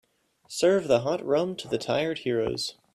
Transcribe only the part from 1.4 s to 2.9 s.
to the tired heroes.